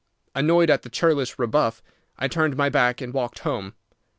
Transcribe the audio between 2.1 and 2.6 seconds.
I turned